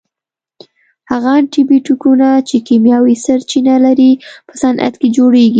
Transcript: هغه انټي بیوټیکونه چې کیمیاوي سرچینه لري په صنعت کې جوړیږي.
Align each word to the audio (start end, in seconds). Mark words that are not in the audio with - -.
هغه 1.11 1.29
انټي 1.39 1.61
بیوټیکونه 1.69 2.27
چې 2.47 2.57
کیمیاوي 2.67 3.15
سرچینه 3.25 3.75
لري 3.85 4.11
په 4.47 4.53
صنعت 4.61 4.93
کې 5.01 5.07
جوړیږي. 5.17 5.49